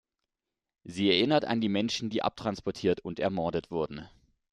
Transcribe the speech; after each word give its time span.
Sie 0.83 1.11
erinnert 1.11 1.45
an 1.45 1.61
die 1.61 1.69
Menschen, 1.69 2.09
die 2.09 2.23
abtransportiert 2.23 3.01
und 3.01 3.19
ermordet 3.19 3.69
wurden. 3.69 4.09